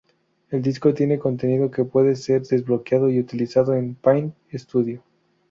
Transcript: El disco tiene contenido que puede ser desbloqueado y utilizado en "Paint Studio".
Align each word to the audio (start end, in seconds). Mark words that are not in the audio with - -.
El 0.49 0.63
disco 0.63 0.95
tiene 0.95 1.19
contenido 1.19 1.69
que 1.69 1.85
puede 1.85 2.15
ser 2.15 2.41
desbloqueado 2.41 3.11
y 3.11 3.19
utilizado 3.19 3.75
en 3.75 3.93
"Paint 3.93 4.33
Studio". 4.51 5.03